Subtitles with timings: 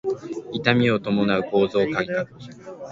[0.53, 2.25] 痛みを伴う構造改革